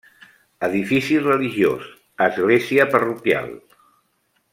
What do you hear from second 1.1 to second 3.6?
religiós, església parroquial.